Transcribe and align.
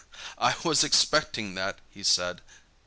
"I 0.39 0.55
was 0.63 0.83
expecting 0.83 1.53
that," 1.53 1.77
he 1.87 2.01
said. 2.01 2.41